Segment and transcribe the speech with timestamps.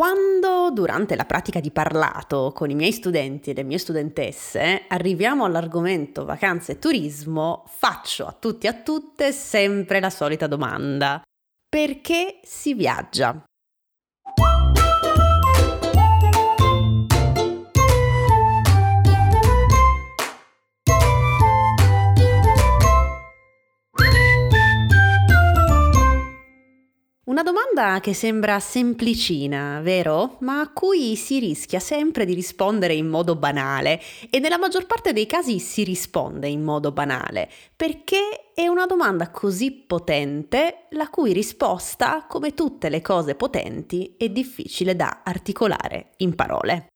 [0.00, 5.44] Quando durante la pratica di parlato con i miei studenti e le mie studentesse arriviamo
[5.44, 11.20] all'argomento vacanze e turismo, faccio a tutti e a tutte sempre la solita domanda.
[11.68, 13.44] Perché si viaggia?
[27.40, 30.36] Una domanda che sembra semplicina, vero?
[30.40, 33.98] Ma a cui si rischia sempre di rispondere in modo banale
[34.28, 39.30] e nella maggior parte dei casi si risponde in modo banale, perché è una domanda
[39.30, 46.34] così potente la cui risposta, come tutte le cose potenti, è difficile da articolare in
[46.34, 46.88] parole.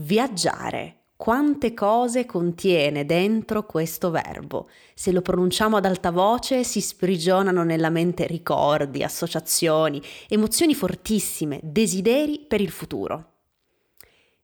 [0.00, 4.68] Viaggiare quante cose contiene dentro questo verbo.
[4.94, 12.44] Se lo pronunciamo ad alta voce si sprigionano nella mente ricordi, associazioni, emozioni fortissime, desideri
[12.46, 13.32] per il futuro.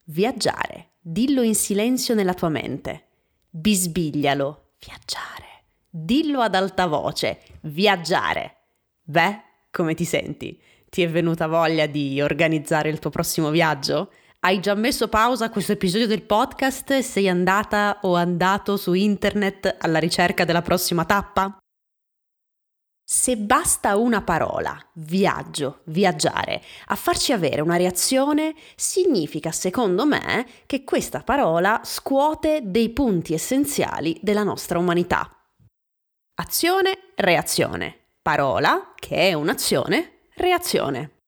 [0.04, 3.06] Viaggiare, dillo in silenzio nella tua mente.
[3.50, 5.48] Bisbiglialo, viaggiare.
[5.88, 8.56] Dillo ad alta voce, viaggiare.
[9.02, 10.60] Beh, come ti senti?
[10.88, 14.10] Ti è venuta voglia di organizzare il tuo prossimo viaggio?
[14.42, 19.76] Hai già messo pausa a questo episodio del podcast sei andata o andato su internet
[19.78, 21.58] alla ricerca della prossima tappa?
[23.04, 30.84] Se basta una parola, viaggio, viaggiare, a farci avere una reazione, significa, secondo me, che
[30.84, 35.30] questa parola scuote dei punti essenziali della nostra umanità.
[36.36, 38.06] Azione, reazione.
[38.22, 41.19] Parola, che è un'azione, reazione.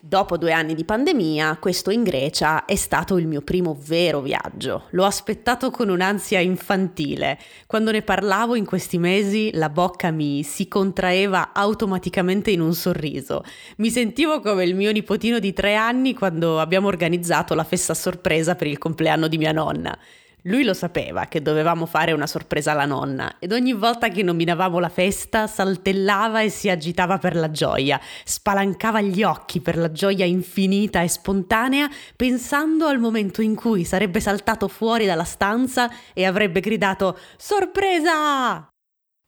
[0.00, 4.84] Dopo due anni di pandemia, questo in Grecia è stato il mio primo vero viaggio.
[4.90, 7.36] L'ho aspettato con un'ansia infantile.
[7.66, 13.42] Quando ne parlavo in questi mesi, la bocca mi si contraeva automaticamente in un sorriso.
[13.78, 18.54] Mi sentivo come il mio nipotino di tre anni quando abbiamo organizzato la festa sorpresa
[18.54, 19.98] per il compleanno di mia nonna.
[20.42, 24.78] Lui lo sapeva che dovevamo fare una sorpresa alla nonna ed ogni volta che nominavamo
[24.78, 30.24] la festa saltellava e si agitava per la gioia, spalancava gli occhi per la gioia
[30.24, 36.60] infinita e spontanea, pensando al momento in cui sarebbe saltato fuori dalla stanza e avrebbe
[36.60, 38.68] gridato Sorpresa!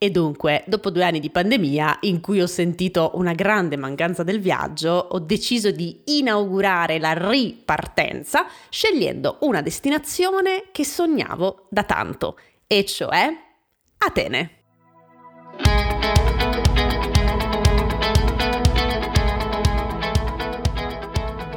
[0.03, 4.41] E dunque, dopo due anni di pandemia, in cui ho sentito una grande mancanza del
[4.41, 12.87] viaggio, ho deciso di inaugurare la ripartenza scegliendo una destinazione che sognavo da tanto, e
[12.87, 13.29] cioè
[13.99, 14.51] Atene.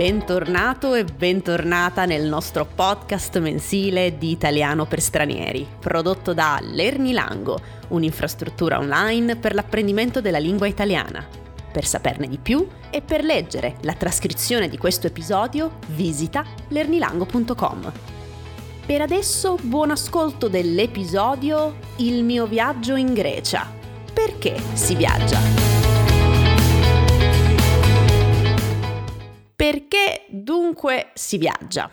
[0.03, 8.80] Bentornato e bentornata nel nostro podcast mensile di Italiano per Stranieri, prodotto da Lernilango, un'infrastruttura
[8.80, 11.25] online per l'apprendimento della lingua italiana.
[11.72, 17.91] Per saperne di più e per leggere la trascrizione di questo episodio, visita lernilango.com.
[18.85, 23.72] Per adesso buon ascolto dell'episodio Il mio viaggio in Grecia.
[24.14, 25.72] Perché si viaggia?
[29.63, 31.90] Perché dunque si viaggia?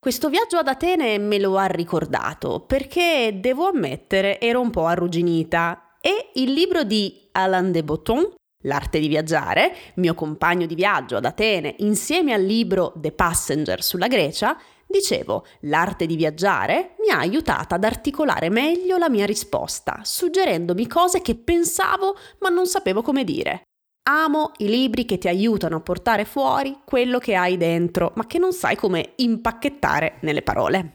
[0.00, 5.94] Questo viaggio ad Atene me lo ha ricordato perché, devo ammettere, ero un po' arrugginita
[6.00, 11.24] e il libro di Alain de Botton, L'arte di viaggiare, mio compagno di viaggio ad
[11.24, 17.76] Atene, insieme al libro The Passenger sulla Grecia, dicevo, l'arte di viaggiare mi ha aiutata
[17.76, 23.62] ad articolare meglio la mia risposta, suggerendomi cose che pensavo ma non sapevo come dire.
[24.06, 28.38] Amo i libri che ti aiutano a portare fuori quello che hai dentro, ma che
[28.38, 30.92] non sai come impacchettare nelle parole.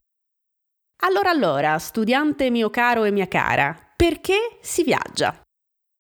[1.02, 5.42] Allora allora, studiante mio caro e mia cara, perché si viaggia?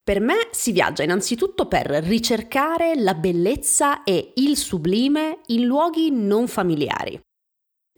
[0.03, 6.47] Per me si viaggia innanzitutto per ricercare la bellezza e il sublime in luoghi non
[6.47, 7.19] familiari.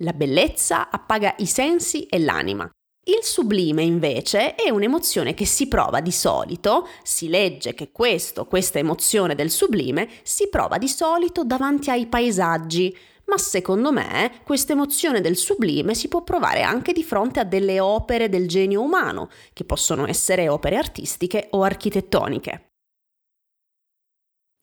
[0.01, 2.69] La bellezza appaga i sensi e l'anima,
[3.05, 8.77] il sublime invece è un'emozione che si prova di solito, si legge che questo, questa
[8.77, 12.95] emozione del sublime si prova di solito davanti ai paesaggi,
[13.25, 17.79] ma secondo me questa emozione del sublime si può provare anche di fronte a delle
[17.79, 22.67] opere del genio umano, che possono essere opere artistiche o architettoniche.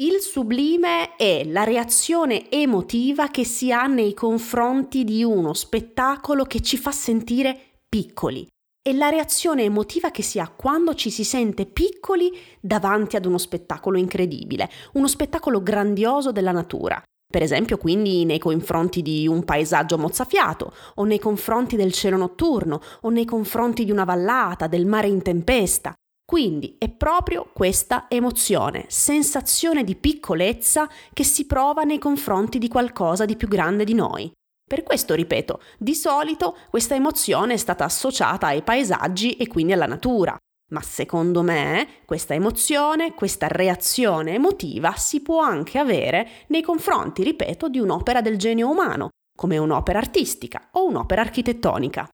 [0.01, 6.61] Il sublime è la reazione emotiva che si ha nei confronti di uno spettacolo che
[6.61, 8.47] ci fa sentire piccoli
[8.87, 12.31] e la reazione emotiva che si ha quando ci si sente piccoli
[12.61, 17.03] davanti ad uno spettacolo incredibile, uno spettacolo grandioso della natura.
[17.31, 22.81] Per esempio, quindi nei confronti di un paesaggio mozzafiato, o nei confronti del cielo notturno,
[23.03, 25.93] o nei confronti di una vallata, del mare in tempesta.
[26.25, 33.27] Quindi è proprio questa emozione, sensazione di piccolezza che si prova nei confronti di qualcosa
[33.27, 34.33] di più grande di noi.
[34.69, 39.87] Per questo, ripeto, di solito questa emozione è stata associata ai paesaggi e quindi alla
[39.87, 40.37] natura.
[40.71, 47.71] Ma secondo me questa emozione, questa reazione emotiva si può anche avere nei confronti, ripeto,
[47.71, 52.07] di un'opera del genio umano, come un'opera artistica o un'opera architettonica.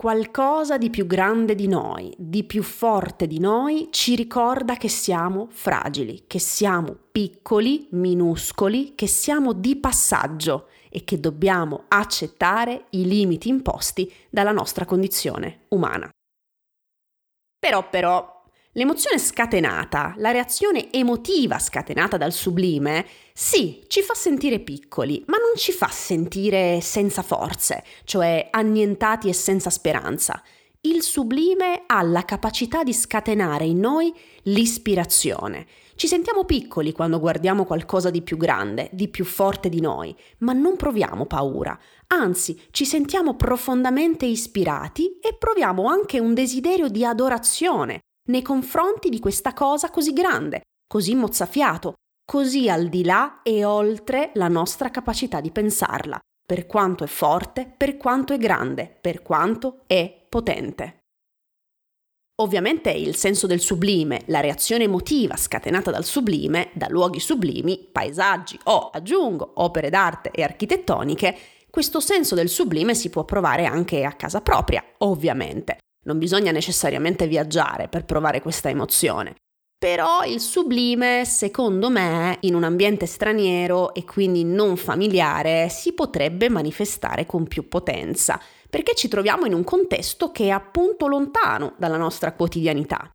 [0.00, 5.48] Qualcosa di più grande di noi, di più forte di noi, ci ricorda che siamo
[5.50, 13.48] fragili, che siamo piccoli, minuscoli, che siamo di passaggio e che dobbiamo accettare i limiti
[13.48, 16.08] imposti dalla nostra condizione umana.
[17.58, 18.37] Però, però,
[18.72, 25.56] L'emozione scatenata, la reazione emotiva scatenata dal sublime, sì, ci fa sentire piccoli, ma non
[25.56, 30.42] ci fa sentire senza forze, cioè annientati e senza speranza.
[30.82, 35.66] Il sublime ha la capacità di scatenare in noi l'ispirazione.
[35.96, 40.52] Ci sentiamo piccoli quando guardiamo qualcosa di più grande, di più forte di noi, ma
[40.52, 41.76] non proviamo paura.
[42.08, 49.18] Anzi, ci sentiamo profondamente ispirati e proviamo anche un desiderio di adorazione nei confronti di
[49.18, 51.94] questa cosa così grande, così mozzafiato,
[52.24, 57.72] così al di là e oltre la nostra capacità di pensarla, per quanto è forte,
[57.74, 60.98] per quanto è grande, per quanto è potente.
[62.40, 68.60] Ovviamente il senso del sublime, la reazione emotiva scatenata dal sublime, da luoghi sublimi, paesaggi
[68.64, 71.36] o, aggiungo, opere d'arte e architettoniche,
[71.68, 75.78] questo senso del sublime si può provare anche a casa propria, ovviamente.
[76.08, 79.34] Non bisogna necessariamente viaggiare per provare questa emozione.
[79.78, 86.48] Però il sublime, secondo me, in un ambiente straniero e quindi non familiare, si potrebbe
[86.48, 88.40] manifestare con più potenza,
[88.70, 93.10] perché ci troviamo in un contesto che è appunto lontano dalla nostra quotidianità.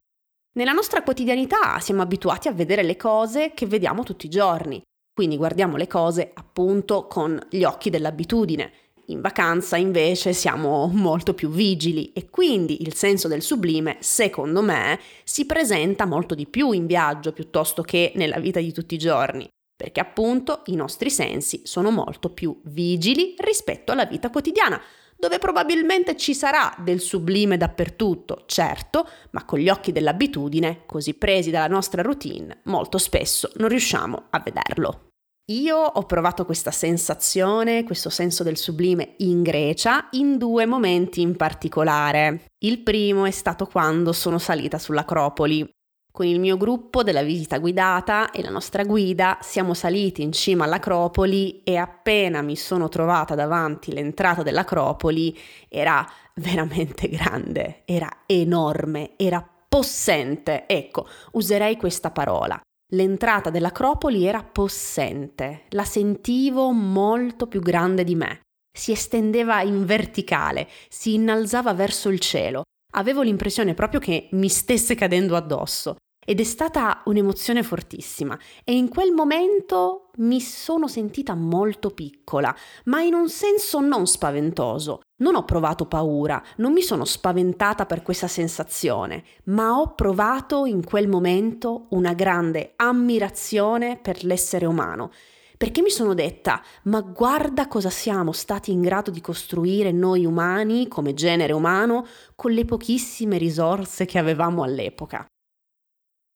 [0.56, 4.80] Nella nostra quotidianità siamo abituati a vedere le cose che vediamo tutti i giorni,
[5.12, 8.72] quindi guardiamo le cose appunto con gli occhi dell'abitudine.
[9.08, 14.98] In vacanza invece siamo molto più vigili e quindi il senso del sublime, secondo me,
[15.26, 19.46] si presenta molto di più in viaggio piuttosto che nella vita di tutti i giorni,
[19.76, 24.82] perché appunto i nostri sensi sono molto più vigili rispetto alla vita quotidiana,
[25.18, 31.50] dove probabilmente ci sarà del sublime dappertutto, certo, ma con gli occhi dell'abitudine, così presi
[31.50, 35.13] dalla nostra routine, molto spesso non riusciamo a vederlo.
[35.48, 41.36] Io ho provato questa sensazione, questo senso del sublime in Grecia in due momenti in
[41.36, 42.46] particolare.
[42.60, 45.70] Il primo è stato quando sono salita sull'Acropoli.
[46.10, 50.64] Con il mio gruppo della visita guidata e la nostra guida siamo saliti in cima
[50.64, 55.38] all'Acropoli e appena mi sono trovata davanti l'entrata dell'Acropoli
[55.68, 60.68] era veramente grande, era enorme, era possente.
[60.68, 62.62] Ecco, userei questa parola.
[62.94, 68.42] L'entrata dell'Acropoli era possente, la sentivo molto più grande di me.
[68.72, 72.62] Si estendeva in verticale, si innalzava verso il cielo.
[72.96, 75.96] Avevo l'impressione proprio che mi stesse cadendo addosso.
[76.24, 82.56] Ed è stata un'emozione fortissima e in quel momento mi sono sentita molto piccola,
[82.86, 85.02] ma in un senso non spaventoso.
[85.16, 90.84] Non ho provato paura, non mi sono spaventata per questa sensazione, ma ho provato in
[90.84, 95.12] quel momento una grande ammirazione per l'essere umano.
[95.56, 100.88] Perché mi sono detta, ma guarda cosa siamo stati in grado di costruire noi umani,
[100.88, 105.26] come genere umano, con le pochissime risorse che avevamo all'epoca.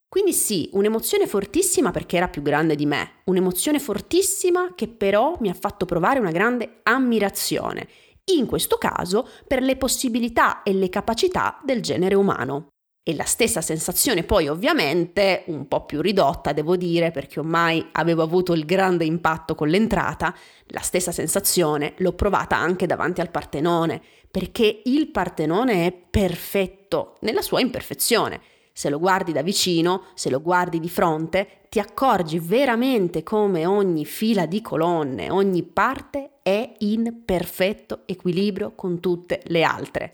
[0.08, 5.50] Quindi sì, un'emozione fortissima perché era più grande di me, un'emozione fortissima che però mi
[5.50, 7.88] ha fatto provare una grande ammirazione,
[8.36, 12.70] in questo caso per le possibilità e le capacità del genere umano.
[13.08, 18.22] E la stessa sensazione poi ovviamente, un po' più ridotta devo dire perché ormai avevo
[18.22, 20.36] avuto il grande impatto con l'entrata,
[20.68, 27.42] la stessa sensazione l'ho provata anche davanti al Partenone, perché il Partenone è perfetto nella
[27.42, 28.42] sua imperfezione
[28.78, 34.06] se lo guardi da vicino, se lo guardi di fronte, ti accorgi veramente come ogni
[34.06, 40.14] fila di colonne, ogni parte è in perfetto equilibrio con tutte le altre.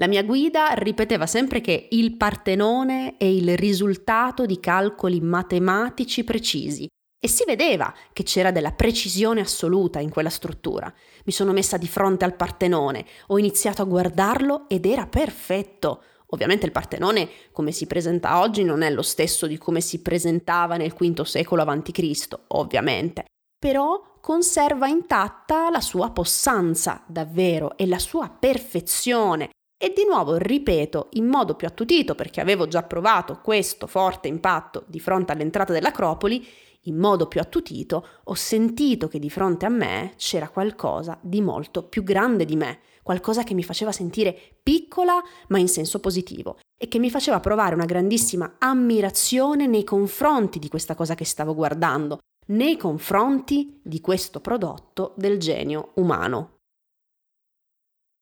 [0.00, 6.88] La mia guida ripeteva sempre che il Partenone è il risultato di calcoli matematici precisi
[7.20, 10.92] e si vedeva che c'era della precisione assoluta in quella struttura.
[11.24, 16.02] Mi sono messa di fronte al Partenone, ho iniziato a guardarlo ed era perfetto.
[16.30, 20.76] Ovviamente il Partenone, come si presenta oggi, non è lo stesso di come si presentava
[20.76, 23.24] nel V secolo a.C., ovviamente,
[23.58, 31.06] però conserva intatta la sua possanza, davvero, e la sua perfezione, E di nuovo ripeto
[31.12, 36.44] in modo più attutito, perché avevo già provato questo forte impatto di fronte all'entrata dell'Acropoli,
[36.82, 41.84] in modo più attutito ho sentito che di fronte a me c'era qualcosa di molto
[41.84, 46.88] più grande di me, qualcosa che mi faceva sentire piccola ma in senso positivo e
[46.88, 52.18] che mi faceva provare una grandissima ammirazione nei confronti di questa cosa che stavo guardando,
[52.48, 56.58] nei confronti di questo prodotto del genio umano.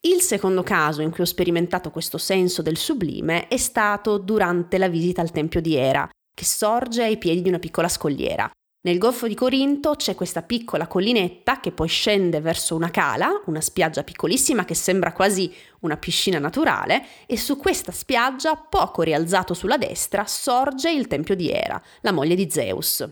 [0.07, 4.87] Il secondo caso in cui ho sperimentato questo senso del sublime è stato durante la
[4.87, 8.49] visita al Tempio di Era, che sorge ai piedi di una piccola scogliera.
[8.87, 13.61] Nel Golfo di Corinto c'è questa piccola collinetta che poi scende verso una cala, una
[13.61, 19.77] spiaggia piccolissima che sembra quasi una piscina naturale, e su questa spiaggia, poco rialzato sulla
[19.77, 23.05] destra, sorge il tempio di Era, la moglie di Zeus.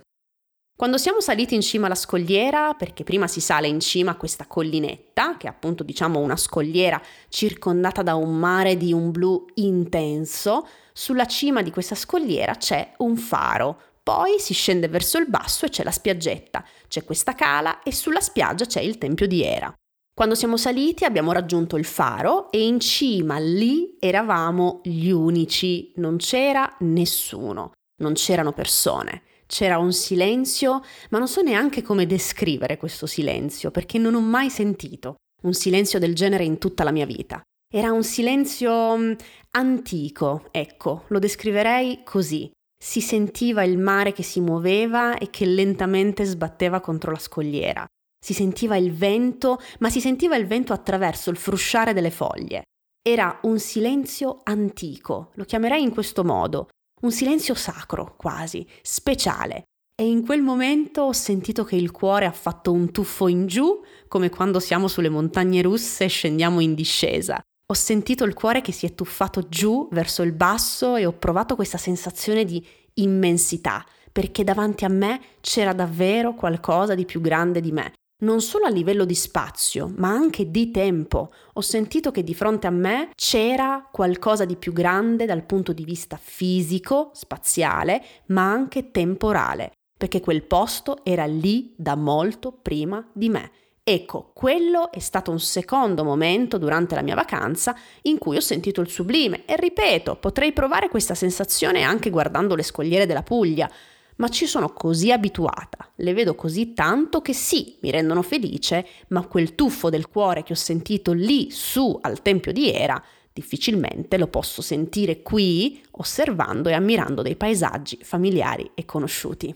[0.76, 4.46] Quando siamo saliti in cima alla scogliera, perché prima si sale in cima a questa
[4.46, 10.68] collinetta, che è appunto diciamo una scogliera circondata da un mare di un blu intenso,
[10.92, 15.70] sulla cima di questa scogliera c'è un faro, poi si scende verso il basso e
[15.70, 19.74] c'è la spiaggetta, c'è questa cala e sulla spiaggia c'è il tempio di Era.
[20.14, 26.18] Quando siamo saliti abbiamo raggiunto il faro e in cima lì eravamo gli unici, non
[26.18, 29.22] c'era nessuno, non c'erano persone.
[29.46, 34.50] C'era un silenzio, ma non so neanche come descrivere questo silenzio, perché non ho mai
[34.50, 37.40] sentito un silenzio del genere in tutta la mia vita.
[37.72, 39.16] Era un silenzio
[39.50, 42.50] antico, ecco, lo descriverei così.
[42.86, 47.86] Si sentiva il mare che si muoveva e che lentamente sbatteva contro la scogliera.
[48.22, 52.64] Si sentiva il vento, ma si sentiva il vento attraverso il frusciare delle foglie.
[53.02, 56.68] Era un silenzio antico, lo chiamerei in questo modo,
[57.00, 59.62] un silenzio sacro quasi, speciale.
[59.98, 63.80] E in quel momento ho sentito che il cuore ha fatto un tuffo in giù,
[64.08, 67.42] come quando siamo sulle montagne russe e scendiamo in discesa.
[67.74, 71.56] Ho sentito il cuore che si è tuffato giù verso il basso e ho provato
[71.56, 72.64] questa sensazione di
[72.94, 78.66] immensità, perché davanti a me c'era davvero qualcosa di più grande di me, non solo
[78.66, 81.32] a livello di spazio, ma anche di tempo.
[81.54, 85.82] Ho sentito che di fronte a me c'era qualcosa di più grande dal punto di
[85.82, 93.28] vista fisico, spaziale, ma anche temporale, perché quel posto era lì da molto prima di
[93.30, 93.50] me.
[93.86, 98.80] Ecco, quello è stato un secondo momento durante la mia vacanza in cui ho sentito
[98.80, 103.70] il sublime e ripeto, potrei provare questa sensazione anche guardando le scogliere della Puglia,
[104.16, 109.26] ma ci sono così abituata, le vedo così tanto che sì, mi rendono felice, ma
[109.26, 113.02] quel tuffo del cuore che ho sentito lì su al Tempio di Era,
[113.34, 119.54] difficilmente lo posso sentire qui osservando e ammirando dei paesaggi familiari e conosciuti.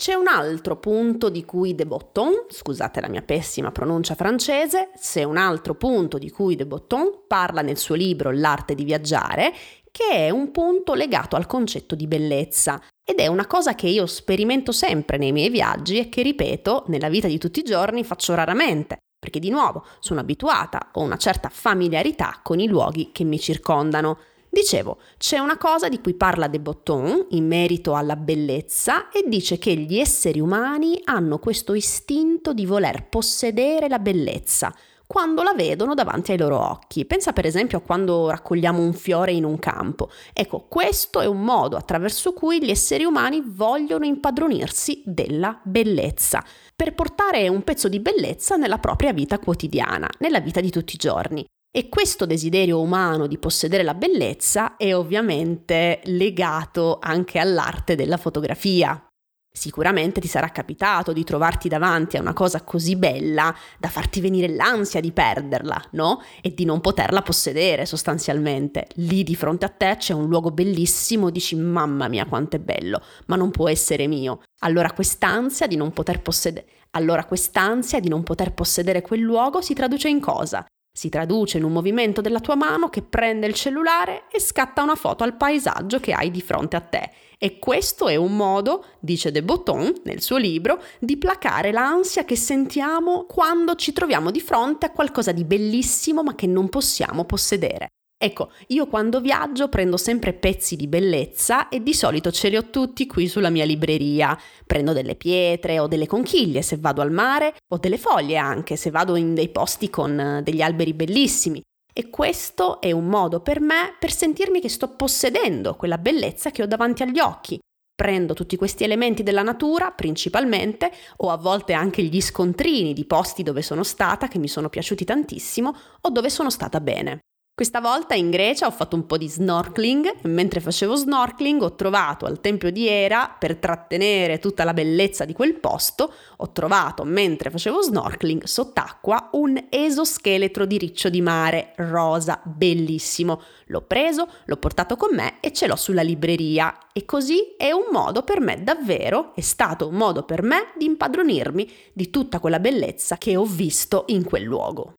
[0.00, 5.24] C'è un altro punto di cui De Botton, scusate la mia pessima pronuncia francese, c'è
[5.24, 9.52] un altro punto di cui De Botton parla nel suo libro L'arte di viaggiare
[9.90, 14.06] che è un punto legato al concetto di bellezza ed è una cosa che io
[14.06, 18.36] sperimento sempre nei miei viaggi e che, ripeto, nella vita di tutti i giorni faccio
[18.36, 23.40] raramente, perché di nuovo sono abituata, ho una certa familiarità con i luoghi che mi
[23.40, 24.18] circondano.
[24.50, 29.58] Dicevo, c'è una cosa di cui parla De Botton in merito alla bellezza e dice
[29.58, 34.74] che gli esseri umani hanno questo istinto di voler possedere la bellezza,
[35.06, 37.04] quando la vedono davanti ai loro occhi.
[37.04, 40.10] Pensa per esempio a quando raccogliamo un fiore in un campo.
[40.32, 46.42] Ecco, questo è un modo attraverso cui gli esseri umani vogliono impadronirsi della bellezza,
[46.74, 50.98] per portare un pezzo di bellezza nella propria vita quotidiana, nella vita di tutti i
[50.98, 51.46] giorni.
[51.70, 59.02] E questo desiderio umano di possedere la bellezza è ovviamente legato anche all'arte della fotografia.
[59.50, 64.48] Sicuramente ti sarà capitato di trovarti davanti a una cosa così bella da farti venire
[64.48, 66.22] l'ansia di perderla, no?
[66.40, 68.86] E di non poterla possedere sostanzialmente.
[68.94, 73.02] Lì di fronte a te c'è un luogo bellissimo, dici mamma mia quanto è bello,
[73.26, 74.42] ma non può essere mio.
[74.60, 79.74] Allora quest'ansia di non poter possedere allora quest'ansia di non poter possedere quel luogo si
[79.74, 80.64] traduce in cosa?
[80.98, 84.96] Si traduce in un movimento della tua mano che prende il cellulare e scatta una
[84.96, 87.10] foto al paesaggio che hai di fronte a te.
[87.38, 92.34] E questo è un modo, dice De Botton nel suo libro, di placare l'ansia che
[92.34, 97.90] sentiamo quando ci troviamo di fronte a qualcosa di bellissimo ma che non possiamo possedere.
[98.20, 102.68] Ecco, io quando viaggio prendo sempre pezzi di bellezza e di solito ce li ho
[102.68, 104.36] tutti qui sulla mia libreria.
[104.66, 108.90] Prendo delle pietre o delle conchiglie se vado al mare o delle foglie anche se
[108.90, 111.62] vado in dei posti con eh, degli alberi bellissimi.
[111.94, 116.64] E questo è un modo per me per sentirmi che sto possedendo quella bellezza che
[116.64, 117.56] ho davanti agli occhi.
[117.94, 123.44] Prendo tutti questi elementi della natura principalmente o a volte anche gli scontrini di posti
[123.44, 127.20] dove sono stata che mi sono piaciuti tantissimo o dove sono stata bene.
[127.58, 131.74] Questa volta in Grecia ho fatto un po' di snorkeling e mentre facevo snorkeling ho
[131.74, 137.02] trovato al Tempio di Era, per trattenere tutta la bellezza di quel posto, ho trovato
[137.02, 143.42] mentre facevo snorkeling sott'acqua un esoscheletro di riccio di mare rosa, bellissimo.
[143.66, 147.86] L'ho preso, l'ho portato con me e ce l'ho sulla libreria e così è un
[147.90, 152.60] modo per me davvero, è stato un modo per me di impadronirmi di tutta quella
[152.60, 154.97] bellezza che ho visto in quel luogo.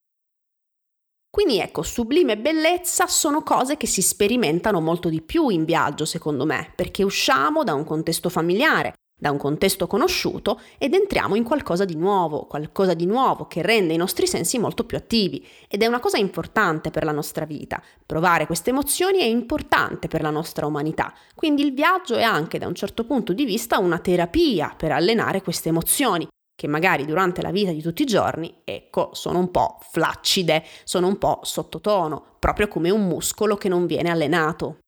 [1.31, 6.45] Quindi ecco, sublime bellezza sono cose che si sperimentano molto di più in viaggio, secondo
[6.45, 11.85] me, perché usciamo da un contesto familiare, da un contesto conosciuto ed entriamo in qualcosa
[11.85, 15.45] di nuovo, qualcosa di nuovo che rende i nostri sensi molto più attivi.
[15.67, 17.79] Ed è una cosa importante per la nostra vita.
[18.05, 22.65] Provare queste emozioni è importante per la nostra umanità, quindi il viaggio è anche da
[22.65, 26.27] un certo punto di vista una terapia per allenare queste emozioni
[26.59, 31.07] che magari durante la vita di tutti i giorni, ecco, sono un po' flaccide, sono
[31.07, 34.79] un po' sottotono, proprio come un muscolo che non viene allenato.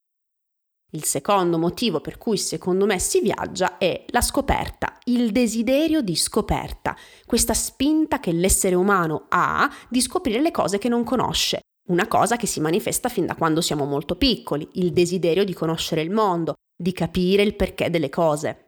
[0.90, 6.14] Il secondo motivo per cui secondo me si viaggia è la scoperta, il desiderio di
[6.14, 12.06] scoperta, questa spinta che l'essere umano ha di scoprire le cose che non conosce, una
[12.06, 16.10] cosa che si manifesta fin da quando siamo molto piccoli, il desiderio di conoscere il
[16.10, 18.66] mondo, di capire il perché delle cose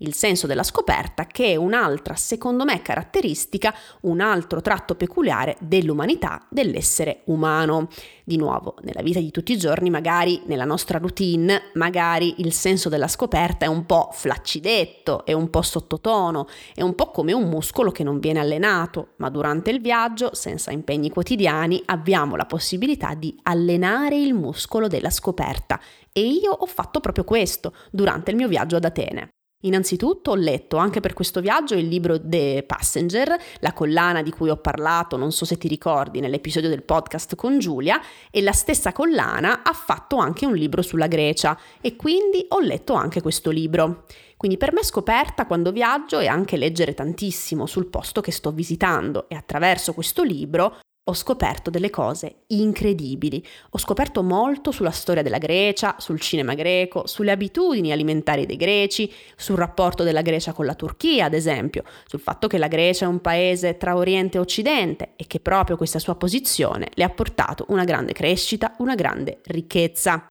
[0.00, 6.46] il senso della scoperta, che è un'altra, secondo me, caratteristica, un altro tratto peculiare dell'umanità,
[6.48, 7.88] dell'essere umano.
[8.24, 12.88] Di nuovo, nella vita di tutti i giorni, magari nella nostra routine, magari il senso
[12.88, 17.48] della scoperta è un po' flaccidetto, è un po' sottotono, è un po' come un
[17.48, 23.14] muscolo che non viene allenato, ma durante il viaggio, senza impegni quotidiani, abbiamo la possibilità
[23.14, 25.80] di allenare il muscolo della scoperta.
[26.12, 29.30] E io ho fatto proprio questo durante il mio viaggio ad Atene.
[29.62, 34.48] Innanzitutto ho letto anche per questo viaggio il libro The Passenger, la collana di cui
[34.48, 38.00] ho parlato, non so se ti ricordi, nell'episodio del podcast con Giulia,
[38.30, 42.94] e la stessa collana ha fatto anche un libro sulla Grecia e quindi ho letto
[42.94, 44.04] anche questo libro.
[44.38, 49.28] Quindi per me scoperta quando viaggio è anche leggere tantissimo sul posto che sto visitando
[49.28, 50.78] e attraverso questo libro
[51.10, 53.44] ho scoperto delle cose incredibili.
[53.70, 59.12] Ho scoperto molto sulla storia della Grecia, sul cinema greco, sulle abitudini alimentari dei greci,
[59.36, 63.08] sul rapporto della Grecia con la Turchia, ad esempio, sul fatto che la Grecia è
[63.08, 67.64] un paese tra Oriente e Occidente e che proprio questa sua posizione le ha portato
[67.68, 70.29] una grande crescita, una grande ricchezza.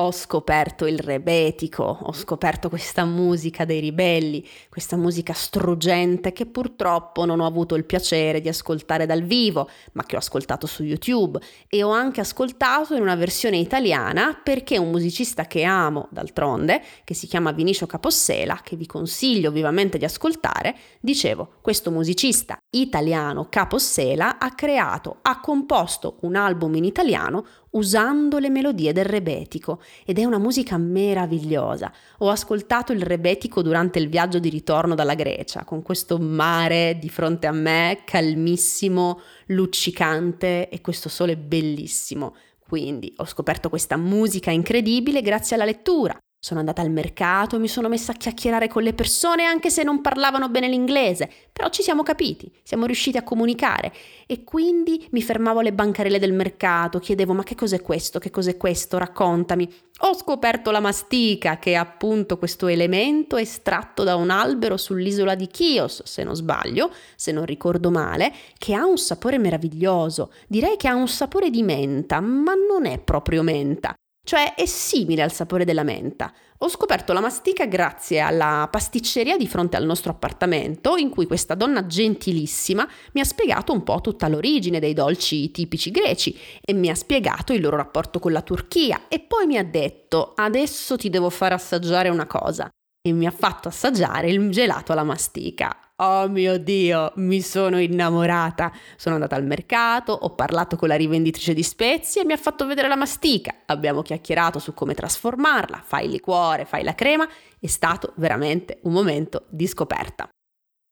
[0.00, 7.24] Ho scoperto il rebetico, ho scoperto questa musica dei ribelli, questa musica struggente che purtroppo
[7.24, 11.40] non ho avuto il piacere di ascoltare dal vivo, ma che ho ascoltato su YouTube.
[11.66, 17.14] E ho anche ascoltato in una versione italiana perché un musicista che amo d'altronde, che
[17.14, 24.38] si chiama Vinicio Capossela, che vi consiglio vivamente di ascoltare, dicevo, questo musicista italiano Capossela
[24.38, 30.24] ha creato, ha composto un album in italiano usando le melodie del rebetico ed è
[30.24, 31.92] una musica meravigliosa.
[32.18, 37.08] Ho ascoltato il rebetico durante il viaggio di ritorno dalla Grecia, con questo mare di
[37.08, 42.34] fronte a me, calmissimo, luccicante e questo sole bellissimo.
[42.66, 46.18] Quindi ho scoperto questa musica incredibile grazie alla lettura.
[46.40, 50.00] Sono andata al mercato mi sono messa a chiacchierare con le persone anche se non
[50.00, 53.92] parlavano bene l'inglese, però ci siamo capiti, siamo riusciti a comunicare.
[54.24, 58.56] E quindi mi fermavo alle bancarelle del mercato, chiedevo ma che cos'è questo, che cos'è
[58.56, 59.68] questo, raccontami.
[60.02, 65.48] Ho scoperto la mastica, che è appunto questo elemento estratto da un albero sull'isola di
[65.48, 70.30] Chios, se non sbaglio, se non ricordo male, che ha un sapore meraviglioso.
[70.46, 73.92] Direi che ha un sapore di menta, ma non è proprio menta
[74.28, 76.30] cioè è simile al sapore della menta.
[76.58, 81.54] Ho scoperto la mastica grazie alla pasticceria di fronte al nostro appartamento, in cui questa
[81.54, 86.90] donna gentilissima mi ha spiegato un po' tutta l'origine dei dolci tipici greci e mi
[86.90, 91.08] ha spiegato il loro rapporto con la Turchia e poi mi ha detto adesso ti
[91.08, 92.68] devo far assaggiare una cosa
[93.00, 95.87] e mi ha fatto assaggiare il gelato alla mastica.
[96.00, 98.70] Oh mio Dio, mi sono innamorata.
[98.96, 102.66] Sono andata al mercato, ho parlato con la rivenditrice di spezie e mi ha fatto
[102.66, 103.62] vedere la mastica.
[103.66, 107.28] Abbiamo chiacchierato su come trasformarla, fai il liquore, fai la crema.
[107.58, 110.28] È stato veramente un momento di scoperta.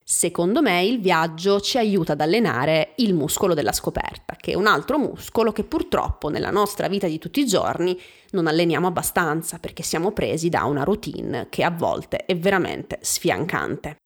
[0.05, 4.67] Secondo me il viaggio ci aiuta ad allenare il muscolo della scoperta, che è un
[4.67, 7.97] altro muscolo che purtroppo nella nostra vita di tutti i giorni
[8.31, 13.99] non alleniamo abbastanza perché siamo presi da una routine che a volte è veramente sfiancante.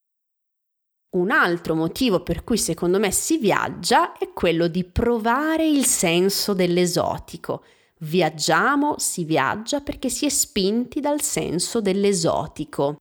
[1.11, 6.55] Un altro motivo per cui secondo me si viaggia è quello di provare il senso
[6.55, 7.65] dell'esotico.
[7.99, 12.99] Viaggiamo, si viaggia perché si è spinti dal senso dell'esotico.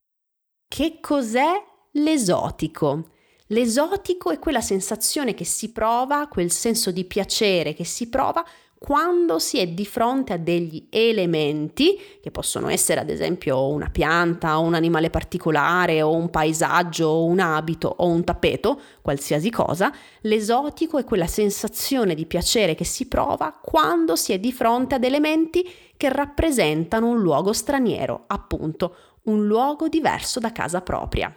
[0.68, 3.12] Che cos'è l'esotico?
[3.52, 8.44] L'esotico è quella sensazione che si prova, quel senso di piacere che si prova
[8.80, 14.58] quando si è di fronte a degli elementi, che possono essere ad esempio una pianta,
[14.58, 20.98] un animale particolare o un paesaggio o un abito o un tappeto, qualsiasi cosa, l'esotico
[20.98, 25.70] è quella sensazione di piacere che si prova quando si è di fronte ad elementi
[25.98, 31.36] che rappresentano un luogo straniero, appunto, un luogo diverso da casa propria.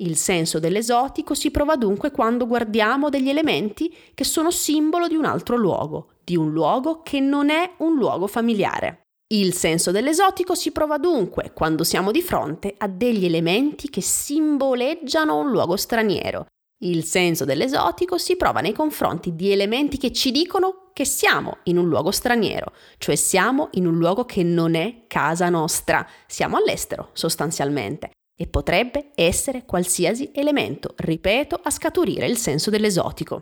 [0.00, 5.24] Il senso dell'esotico si prova dunque quando guardiamo degli elementi che sono simbolo di un
[5.24, 9.06] altro luogo, di un luogo che non è un luogo familiare.
[9.32, 15.36] Il senso dell'esotico si prova dunque quando siamo di fronte a degli elementi che simboleggiano
[15.36, 16.46] un luogo straniero.
[16.84, 21.76] Il senso dell'esotico si prova nei confronti di elementi che ci dicono che siamo in
[21.76, 27.10] un luogo straniero, cioè siamo in un luogo che non è casa nostra, siamo all'estero
[27.14, 33.40] sostanzialmente e potrebbe essere qualsiasi elemento, ripeto, a scaturire il senso dell'esotico.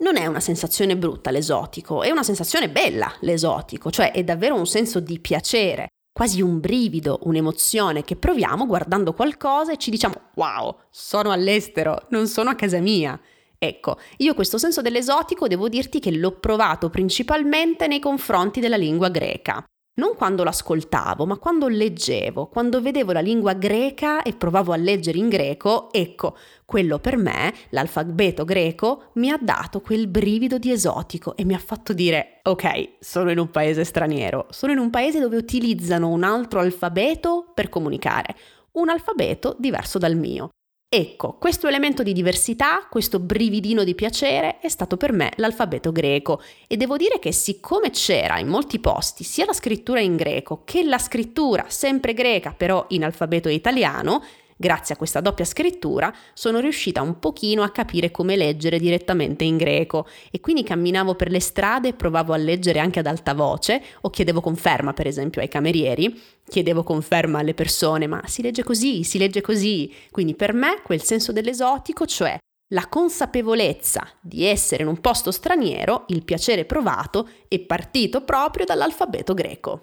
[0.00, 4.66] Non è una sensazione brutta l'esotico, è una sensazione bella l'esotico, cioè è davvero un
[4.66, 10.80] senso di piacere, quasi un brivido, un'emozione che proviamo guardando qualcosa e ci diciamo wow,
[10.90, 13.18] sono all'estero, non sono a casa mia.
[13.56, 19.08] Ecco, io questo senso dell'esotico devo dirti che l'ho provato principalmente nei confronti della lingua
[19.08, 24.76] greca non quando l'ascoltavo, ma quando leggevo, quando vedevo la lingua greca e provavo a
[24.76, 30.72] leggere in greco, ecco, quello per me, l'alfabeto greco, mi ha dato quel brivido di
[30.72, 34.90] esotico e mi ha fatto dire, ok, sono in un paese straniero, sono in un
[34.90, 38.34] paese dove utilizzano un altro alfabeto per comunicare,
[38.72, 40.48] un alfabeto diverso dal mio.
[40.96, 46.40] Ecco, questo elemento di diversità, questo brividino di piacere è stato per me l'alfabeto greco
[46.68, 50.84] e devo dire che siccome c'era in molti posti sia la scrittura in greco che
[50.84, 54.22] la scrittura sempre greca però in alfabeto italiano,
[54.64, 59.58] Grazie a questa doppia scrittura sono riuscita un pochino a capire come leggere direttamente in
[59.58, 60.06] greco.
[60.30, 64.08] E quindi camminavo per le strade e provavo a leggere anche ad alta voce o
[64.08, 69.18] chiedevo conferma per esempio ai camerieri, chiedevo conferma alle persone ma si legge così, si
[69.18, 72.38] legge così, quindi per me quel senso dell'esotico, cioè
[72.72, 79.34] la consapevolezza di essere in un posto straniero, il piacere provato, è partito proprio dall'alfabeto
[79.34, 79.82] greco.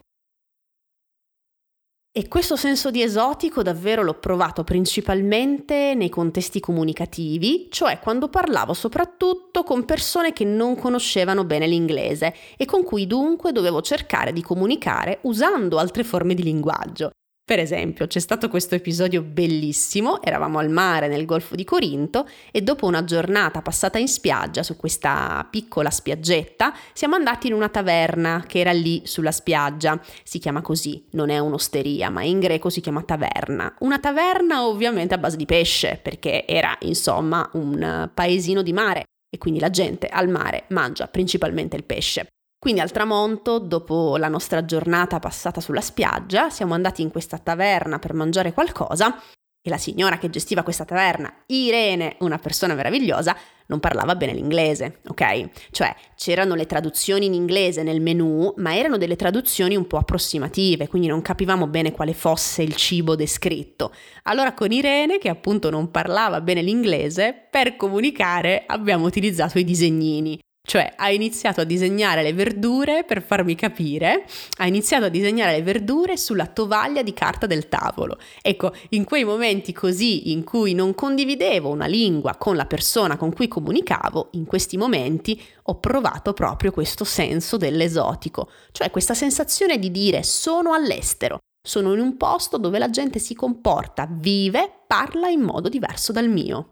[2.13, 8.73] E questo senso di esotico davvero l'ho provato principalmente nei contesti comunicativi, cioè quando parlavo
[8.73, 14.41] soprattutto con persone che non conoscevano bene l'inglese e con cui dunque dovevo cercare di
[14.41, 17.11] comunicare usando altre forme di linguaggio.
[17.51, 22.61] Per esempio, c'è stato questo episodio bellissimo, eravamo al mare nel Golfo di Corinto e
[22.61, 28.45] dopo una giornata passata in spiaggia su questa piccola spiaggetta, siamo andati in una taverna
[28.47, 30.01] che era lì sulla spiaggia.
[30.23, 33.75] Si chiama così, non è un'osteria, ma in greco si chiama taverna.
[33.79, 39.37] Una taverna ovviamente a base di pesce, perché era insomma un paesino di mare e
[39.37, 42.27] quindi la gente al mare mangia principalmente il pesce.
[42.61, 47.97] Quindi al tramonto, dopo la nostra giornata passata sulla spiaggia, siamo andati in questa taverna
[47.97, 49.19] per mangiare qualcosa
[49.63, 54.99] e la signora che gestiva questa taverna, Irene, una persona meravigliosa, non parlava bene l'inglese,
[55.07, 55.71] ok?
[55.71, 60.87] Cioè c'erano le traduzioni in inglese nel menu, ma erano delle traduzioni un po' approssimative,
[60.87, 63.91] quindi non capivamo bene quale fosse il cibo descritto.
[64.25, 70.39] Allora con Irene, che appunto non parlava bene l'inglese, per comunicare abbiamo utilizzato i disegnini.
[70.63, 74.25] Cioè ha iniziato a disegnare le verdure per farmi capire,
[74.59, 78.17] ha iniziato a disegnare le verdure sulla tovaglia di carta del tavolo.
[78.41, 83.33] Ecco, in quei momenti così in cui non condividevo una lingua con la persona con
[83.33, 89.89] cui comunicavo, in questi momenti ho provato proprio questo senso dell'esotico, cioè questa sensazione di
[89.89, 95.41] dire sono all'estero, sono in un posto dove la gente si comporta, vive, parla in
[95.41, 96.69] modo diverso dal mio.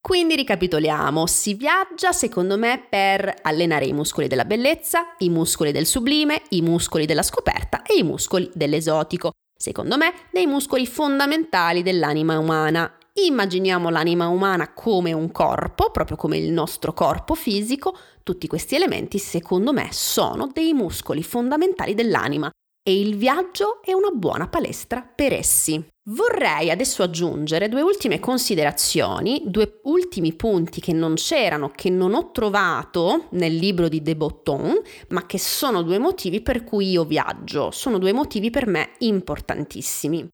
[0.00, 5.86] Quindi ricapitoliamo, si viaggia secondo me per allenare i muscoli della bellezza, i muscoli del
[5.86, 9.32] sublime, i muscoli della scoperta e i muscoli dell'esotico.
[9.54, 12.90] Secondo me dei muscoli fondamentali dell'anima umana.
[13.12, 17.94] Immaginiamo l'anima umana come un corpo, proprio come il nostro corpo fisico.
[18.22, 22.50] Tutti questi elementi secondo me sono dei muscoli fondamentali dell'anima
[22.82, 25.84] e il viaggio è una buona palestra per essi.
[26.10, 32.30] Vorrei adesso aggiungere due ultime considerazioni, due ultimi punti che non c'erano, che non ho
[32.32, 37.70] trovato nel libro di De Botton, ma che sono due motivi per cui io viaggio,
[37.70, 40.28] sono due motivi per me importantissimi.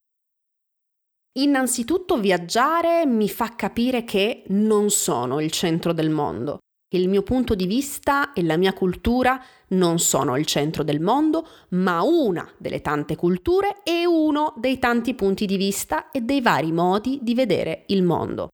[1.39, 6.61] Innanzitutto viaggiare mi fa capire che non sono il centro del mondo.
[6.91, 11.47] Il mio punto di vista e la mia cultura non sono il centro del mondo,
[11.71, 16.71] ma una delle tante culture e uno dei tanti punti di vista e dei vari
[16.71, 18.49] modi di vedere il mondo.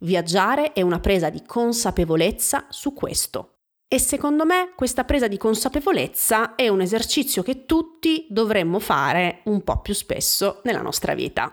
[0.00, 3.56] Viaggiare è una presa di consapevolezza su questo.
[3.92, 9.62] E secondo me questa presa di consapevolezza è un esercizio che tutti dovremmo fare un
[9.62, 11.52] po' più spesso nella nostra vita.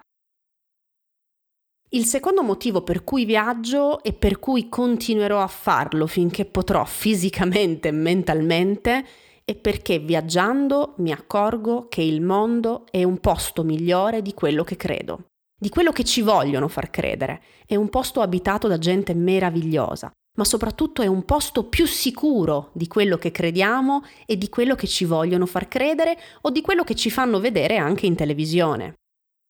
[1.91, 7.87] Il secondo motivo per cui viaggio e per cui continuerò a farlo finché potrò fisicamente
[7.87, 9.05] e mentalmente
[9.45, 14.75] è perché viaggiando mi accorgo che il mondo è un posto migliore di quello che
[14.75, 17.41] credo, di quello che ci vogliono far credere.
[17.65, 22.87] È un posto abitato da gente meravigliosa, ma soprattutto è un posto più sicuro di
[22.87, 26.95] quello che crediamo e di quello che ci vogliono far credere o di quello che
[26.95, 28.95] ci fanno vedere anche in televisione.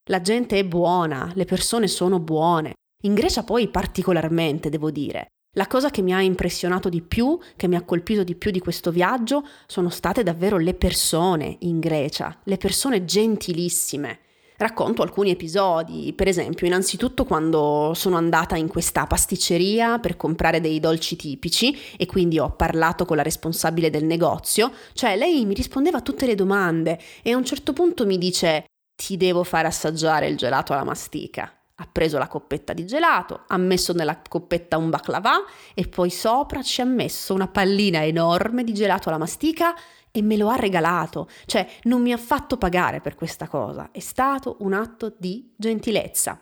[0.10, 2.76] La gente è buona, le persone sono buone.
[3.04, 5.28] In Grecia poi particolarmente, devo dire.
[5.58, 8.60] La cosa che mi ha impressionato di più, che mi ha colpito di più di
[8.60, 14.20] questo viaggio, sono state davvero le persone in Grecia, le persone gentilissime.
[14.56, 20.80] Racconto alcuni episodi, per esempio, innanzitutto quando sono andata in questa pasticceria per comprare dei
[20.80, 25.98] dolci tipici e quindi ho parlato con la responsabile del negozio, cioè lei mi rispondeva
[25.98, 28.63] a tutte le domande e a un certo punto mi dice
[28.98, 31.54] ti devo fare assaggiare il gelato alla mastica.
[31.76, 35.44] Ha preso la coppetta di gelato, ha messo nella coppetta un baklava
[35.76, 39.76] e poi sopra ci ha messo una pallina enorme di gelato alla mastica
[40.10, 41.30] e me lo ha regalato.
[41.46, 43.92] Cioè, non mi ha fatto pagare per questa cosa.
[43.92, 46.42] È stato un atto di gentilezza.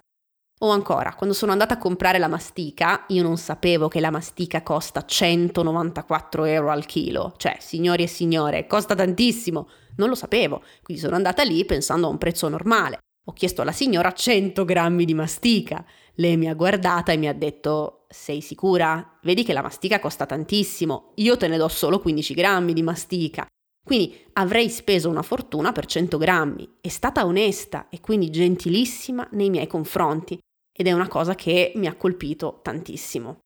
[0.65, 4.63] O ancora, quando sono andata a comprare la mastica, io non sapevo che la mastica
[4.63, 7.35] costa 194 euro al chilo.
[7.37, 9.69] Cioè, signori e signore, costa tantissimo.
[9.97, 12.97] Non lo sapevo, quindi sono andata lì pensando a un prezzo normale.
[13.25, 15.85] Ho chiesto alla signora 100 grammi di mastica.
[16.15, 19.19] Lei mi ha guardata e mi ha detto: Sei sicura?
[19.21, 21.11] Vedi che la mastica costa tantissimo.
[21.17, 23.45] Io te ne do solo 15 grammi di mastica.
[23.85, 26.77] Quindi avrei speso una fortuna per 100 grammi.
[26.81, 30.39] È stata onesta e quindi gentilissima nei miei confronti
[30.75, 33.39] ed è una cosa che mi ha colpito tantissimo.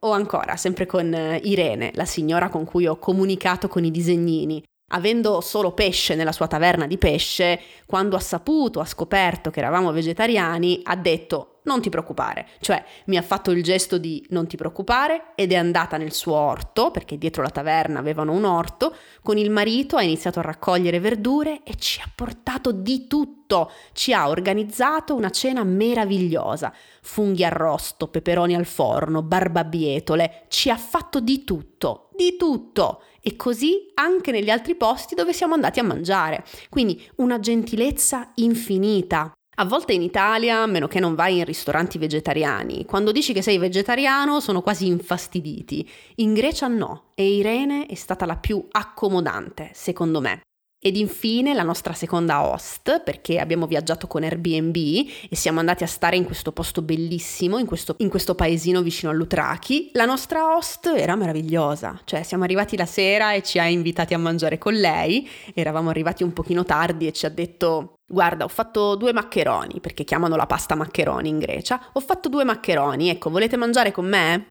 [0.00, 4.62] O ancora, sempre con eh, Irene, la signora con cui ho comunicato con i disegnini,
[4.92, 9.92] avendo solo pesce nella sua taverna di pesce, quando ha saputo, ha scoperto che eravamo
[9.92, 14.56] vegetariani, ha detto non ti preoccupare, cioè mi ha fatto il gesto di non ti
[14.56, 19.38] preoccupare ed è andata nel suo orto, perché dietro la taverna avevano un orto, con
[19.38, 24.28] il marito ha iniziato a raccogliere verdure e ci ha portato di tutto, ci ha
[24.28, 26.72] organizzato una cena meravigliosa,
[27.02, 33.02] funghi arrosto, peperoni al forno, barbabietole, ci ha fatto di tutto, di tutto.
[33.24, 36.44] E così anche negli altri posti dove siamo andati a mangiare.
[36.68, 39.32] Quindi una gentilezza infinita.
[39.62, 43.42] A volte in Italia, a meno che non vai in ristoranti vegetariani, quando dici che
[43.42, 45.88] sei vegetariano sono quasi infastiditi.
[46.16, 50.40] In Grecia no, e Irene è stata la più accomodante, secondo me.
[50.84, 54.74] Ed infine la nostra seconda host, perché abbiamo viaggiato con Airbnb
[55.30, 59.12] e siamo andati a stare in questo posto bellissimo, in questo, in questo paesino vicino
[59.12, 59.90] all'Utrachi.
[59.92, 64.18] La nostra host era meravigliosa, cioè siamo arrivati la sera e ci ha invitati a
[64.18, 68.94] mangiare con lei, eravamo arrivati un pochino tardi e ci ha detto Guarda, ho fatto
[68.94, 71.82] due maccheroni, perché chiamano la pasta maccheroni in Grecia.
[71.92, 74.48] Ho fatto due maccheroni, ecco, volete mangiare con me?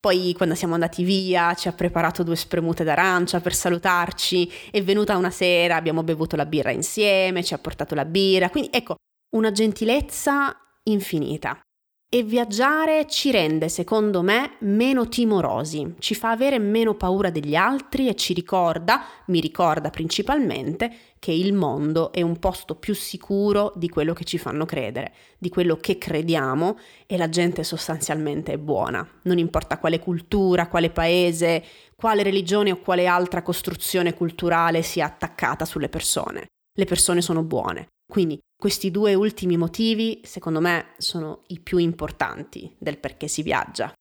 [0.00, 5.16] Poi quando siamo andati via ci ha preparato due spremute d'arancia per salutarci, è venuta
[5.16, 8.96] una sera, abbiamo bevuto la birra insieme, ci ha portato la birra, quindi ecco,
[9.36, 11.60] una gentilezza infinita.
[12.10, 18.08] E viaggiare ci rende, secondo me, meno timorosi, ci fa avere meno paura degli altri
[18.08, 23.90] e ci ricorda, mi ricorda principalmente, che il mondo è un posto più sicuro di
[23.90, 29.06] quello che ci fanno credere, di quello che crediamo e la gente sostanzialmente è buona.
[29.24, 31.62] Non importa quale cultura, quale paese,
[31.94, 36.46] quale religione o quale altra costruzione culturale sia attaccata sulle persone.
[36.72, 37.88] Le persone sono buone.
[38.10, 43.92] Quindi questi due ultimi motivi, secondo me, sono i più importanti del perché si viaggia.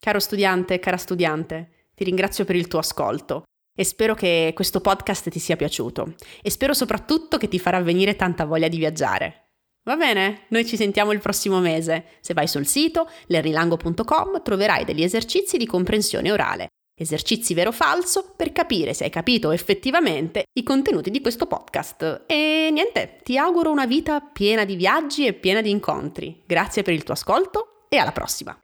[0.00, 3.42] Caro studiante, cara studiante, ti ringrazio per il tuo ascolto
[3.76, 8.16] e spero che questo podcast ti sia piaciuto e spero soprattutto che ti farà venire
[8.16, 9.50] tanta voglia di viaggiare.
[9.84, 10.46] Va bene?
[10.48, 12.18] Noi ci sentiamo il prossimo mese.
[12.20, 18.32] Se vai sul sito lerrilango.com troverai degli esercizi di comprensione orale esercizi vero o falso
[18.36, 22.24] per capire se hai capito effettivamente i contenuti di questo podcast.
[22.26, 26.42] E niente, ti auguro una vita piena di viaggi e piena di incontri.
[26.44, 28.58] Grazie per il tuo ascolto e alla prossima!